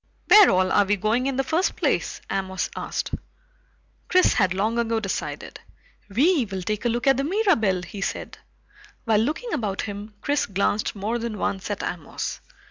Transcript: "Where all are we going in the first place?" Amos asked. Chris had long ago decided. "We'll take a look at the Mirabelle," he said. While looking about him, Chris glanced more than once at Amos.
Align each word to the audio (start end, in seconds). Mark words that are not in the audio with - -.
"Where 0.29 0.49
all 0.49 0.71
are 0.71 0.85
we 0.85 0.95
going 0.95 1.27
in 1.27 1.35
the 1.35 1.43
first 1.43 1.75
place?" 1.75 2.21
Amos 2.31 2.71
asked. 2.75 3.11
Chris 4.07 4.33
had 4.33 4.51
long 4.51 4.79
ago 4.79 4.99
decided. 4.99 5.59
"We'll 6.09 6.63
take 6.63 6.85
a 6.85 6.89
look 6.89 7.05
at 7.05 7.17
the 7.17 7.23
Mirabelle," 7.23 7.83
he 7.83 8.01
said. 8.01 8.39
While 9.05 9.19
looking 9.19 9.53
about 9.53 9.83
him, 9.83 10.15
Chris 10.21 10.47
glanced 10.47 10.95
more 10.95 11.19
than 11.19 11.37
once 11.37 11.69
at 11.69 11.83
Amos. 11.83 12.41